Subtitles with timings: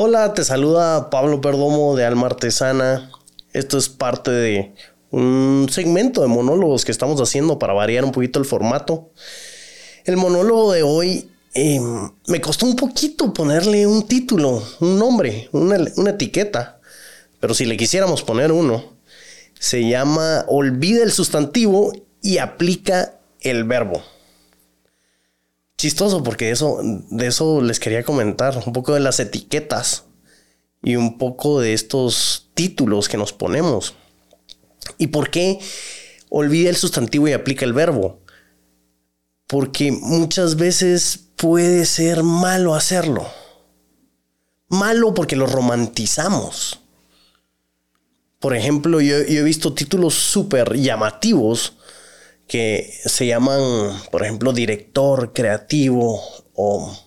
[0.00, 3.10] Hola, te saluda Pablo Perdomo de Alma Artesana.
[3.52, 4.72] Esto es parte de
[5.10, 9.10] un segmento de monólogos que estamos haciendo para variar un poquito el formato.
[10.04, 15.78] El monólogo de hoy em, me costó un poquito ponerle un título, un nombre, una,
[15.96, 16.78] una etiqueta.
[17.40, 18.84] Pero si le quisiéramos poner uno,
[19.58, 24.00] se llama Olvida el sustantivo y aplica el verbo
[25.78, 30.04] chistoso porque eso, de eso les quería comentar, un poco de las etiquetas
[30.82, 33.94] y un poco de estos títulos que nos ponemos.
[34.98, 35.60] ¿Y por qué
[36.28, 38.20] olvida el sustantivo y aplica el verbo?
[39.46, 43.26] Porque muchas veces puede ser malo hacerlo.
[44.68, 46.80] Malo porque lo romantizamos.
[48.40, 51.74] Por ejemplo, yo, yo he visto títulos súper llamativos
[52.48, 53.60] que se llaman,
[54.10, 56.20] por ejemplo, director creativo
[56.54, 56.98] o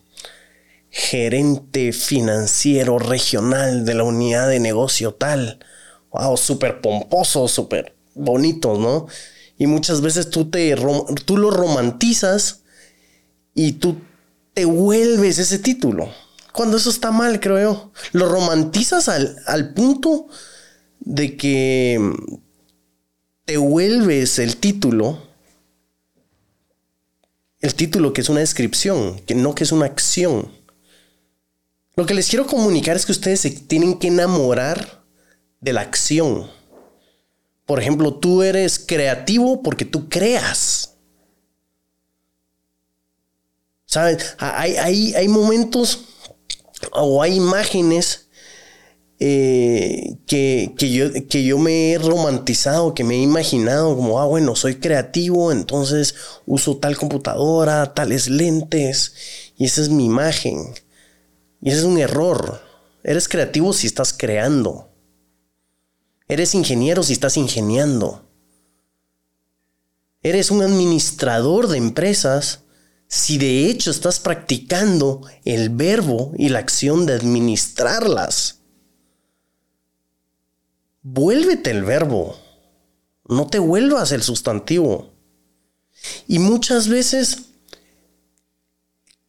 [0.89, 5.65] gerente financiero regional de la unidad de negocio tal.
[6.11, 9.07] Wow, súper pomposos, súper bonitos, ¿no?
[9.57, 10.75] Y muchas veces tú, te,
[11.25, 12.61] tú lo romantizas
[13.55, 13.97] y tú
[14.53, 16.09] te vuelves ese título.
[16.53, 17.91] Cuando eso está mal, creo yo.
[18.11, 20.27] Lo romantizas al, al punto
[20.99, 22.13] de que
[23.45, 25.30] te vuelves el título
[27.61, 30.51] el título que es una descripción, que no que es una acción.
[31.95, 35.03] Lo que les quiero comunicar es que ustedes se tienen que enamorar
[35.59, 36.49] de la acción.
[37.65, 40.95] Por ejemplo, tú eres creativo porque tú creas.
[43.85, 44.35] ¿Sabes?
[44.39, 46.05] Hay, hay, hay momentos
[46.91, 48.29] o hay imágenes
[49.23, 54.55] eh, que, yo, que yo me he romantizado, que me he imaginado como, ah, bueno,
[54.55, 56.15] soy creativo, entonces
[56.47, 59.13] uso tal computadora, tales lentes,
[59.55, 60.73] y esa es mi imagen.
[61.61, 62.63] Y ese es un error.
[63.03, 64.89] Eres creativo si estás creando.
[66.27, 68.27] Eres ingeniero si estás ingeniando.
[70.23, 72.61] Eres un administrador de empresas
[73.07, 78.60] si de hecho estás practicando el verbo y la acción de administrarlas.
[81.13, 82.37] Vuélvete el verbo.
[83.27, 85.11] No te vuelvas el sustantivo.
[86.25, 87.47] Y muchas veces,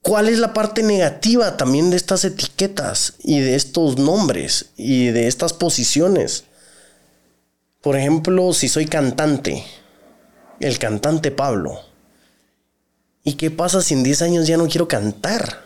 [0.00, 5.26] ¿cuál es la parte negativa también de estas etiquetas y de estos nombres y de
[5.26, 6.44] estas posiciones?
[7.80, 9.64] Por ejemplo, si soy cantante,
[10.60, 11.80] el cantante Pablo.
[13.24, 15.64] ¿Y qué pasa si en 10 años ya no quiero cantar?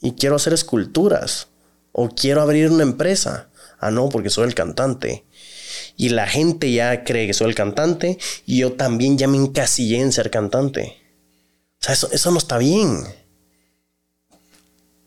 [0.00, 1.46] Y quiero hacer esculturas.
[1.92, 3.48] O quiero abrir una empresa.
[3.78, 5.24] Ah, no, porque soy el cantante.
[5.96, 10.00] Y la gente ya cree que soy el cantante y yo también ya me encasillé
[10.00, 10.96] en ser cantante.
[11.80, 13.02] O sea, eso, eso no está bien.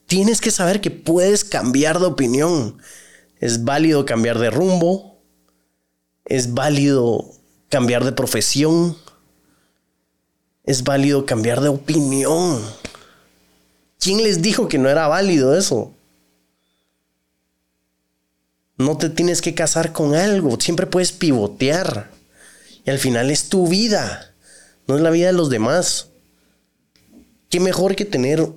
[0.07, 2.81] Tienes que saber que puedes cambiar de opinión.
[3.39, 5.22] Es válido cambiar de rumbo.
[6.25, 7.25] Es válido
[7.69, 8.97] cambiar de profesión.
[10.63, 12.59] Es válido cambiar de opinión.
[13.99, 15.94] ¿Quién les dijo que no era válido eso?
[18.79, 22.09] No te tienes que casar con algo, siempre puedes pivotear.
[22.85, 24.34] Y al final es tu vida,
[24.88, 26.07] no es la vida de los demás.
[27.50, 28.47] Qué mejor que tener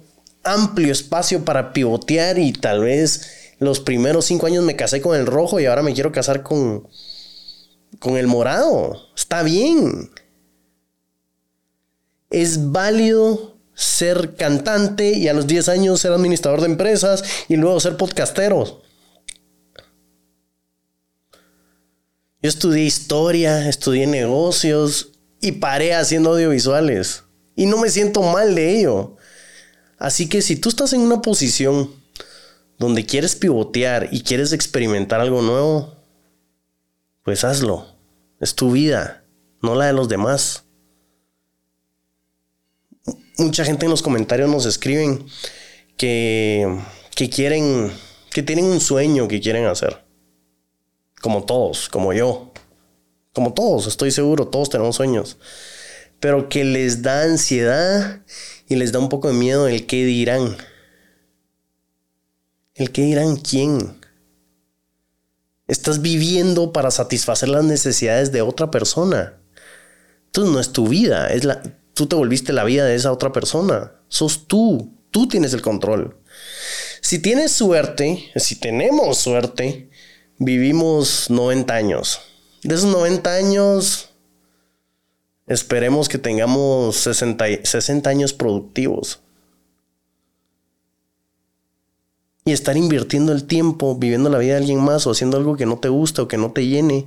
[0.44, 5.27] amplio espacio para pivotear y tal vez los primeros cinco años me casé con el
[5.27, 6.87] rojo y ahora me quiero casar con,
[7.99, 9.09] con el morado.
[9.16, 10.12] Está bien.
[12.31, 17.81] Es válido ser cantante y a los 10 años ser administrador de empresas y luego
[17.81, 18.83] ser podcastero.
[22.42, 27.22] Yo estudié historia, estudié negocios y paré haciendo audiovisuales.
[27.54, 29.16] Y no me siento mal de ello.
[29.97, 31.94] Así que si tú estás en una posición
[32.78, 35.94] donde quieres pivotear y quieres experimentar algo nuevo,
[37.22, 37.86] pues hazlo.
[38.41, 39.22] Es tu vida,
[39.60, 40.64] no la de los demás.
[43.38, 45.24] Mucha gente en los comentarios nos escriben
[45.97, 46.77] que,
[47.15, 47.92] que quieren,
[48.33, 50.02] que tienen un sueño que quieren hacer
[51.22, 52.53] como todos, como yo,
[53.33, 55.39] como todos, estoy seguro, todos tenemos sueños,
[56.21, 58.21] pero que les da ansiedad
[58.69, 60.57] y les da un poco de miedo el qué dirán.
[62.74, 64.01] El qué dirán quién.
[65.69, 69.39] Estás viviendo para satisfacer las necesidades de otra persona.
[70.27, 71.63] Entonces no es tu vida, es la,
[71.95, 73.92] tú te volviste la vida de esa otra persona.
[74.09, 76.19] Sos tú, tú tienes el control.
[77.01, 79.91] Si tienes suerte, si tenemos suerte,
[80.39, 82.21] vivimos 90 años.
[82.63, 84.11] De esos 90 años,
[85.47, 89.21] esperemos que tengamos 60, 60 años productivos.
[92.45, 95.67] Y estar invirtiendo el tiempo, viviendo la vida de alguien más o haciendo algo que
[95.67, 97.07] no te gusta o que no te llene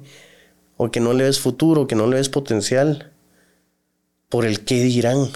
[0.78, 3.12] o que no le ves futuro, que no le ves potencial
[4.30, 5.30] por el qué dirán.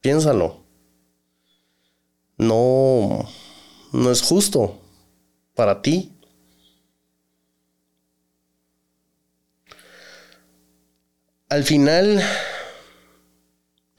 [0.00, 0.60] Piénsalo.
[2.38, 3.28] No,
[3.92, 4.78] no es justo
[5.54, 6.12] para ti.
[11.48, 12.22] Al final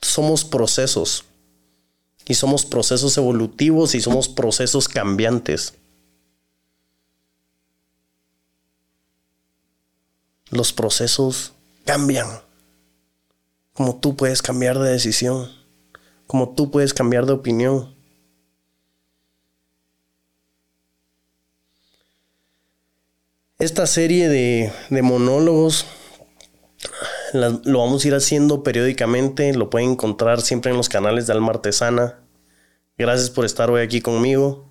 [0.00, 1.24] somos procesos
[2.26, 5.74] y somos procesos evolutivos y somos procesos cambiantes.
[10.50, 11.52] Los procesos
[11.84, 12.28] cambian.
[13.72, 15.50] Como tú puedes cambiar de decisión.
[16.26, 17.94] Como tú puedes cambiar de opinión.
[23.62, 24.72] Esta serie de,
[25.02, 25.86] monólogos
[27.32, 29.54] lo vamos a ir haciendo periódicamente.
[29.54, 32.18] Lo pueden encontrar siempre en los canales de Alma Artesana.
[32.98, 34.68] Gracias por estar hoy aquí conmigo.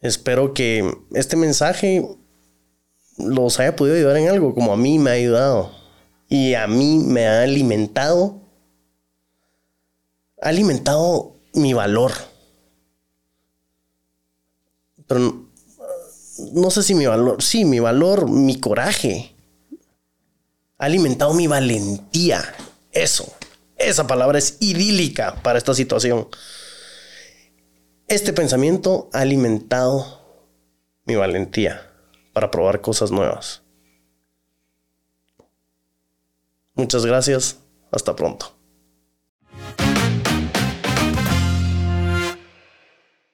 [0.00, 2.06] Espero que este mensaje
[3.18, 5.72] los haya podido ayudar en algo, como a mí me ha ayudado.
[6.28, 8.42] Y a mí me ha alimentado.
[10.40, 12.12] Ha alimentado mi valor.
[15.08, 15.41] Pero
[16.38, 19.34] no sé si mi valor, sí, mi valor, mi coraje.
[20.78, 22.42] Ha alimentado mi valentía.
[22.90, 23.32] Eso.
[23.76, 26.28] Esa palabra es idílica para esta situación.
[28.08, 30.20] Este pensamiento ha alimentado
[31.04, 31.90] mi valentía
[32.32, 33.62] para probar cosas nuevas.
[36.74, 37.58] Muchas gracias.
[37.90, 38.61] Hasta pronto.